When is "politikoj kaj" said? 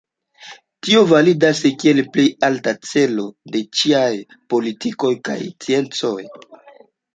4.57-5.39